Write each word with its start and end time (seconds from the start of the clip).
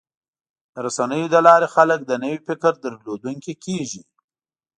د 0.73 0.75
رسنیو 0.85 1.31
له 1.33 1.39
لارې 1.47 1.67
خلک 1.75 1.99
د 2.05 2.11
نوي 2.23 2.39
فکر 2.47 2.71
درلودونکي 2.83 3.53
کېږي. 3.65 4.01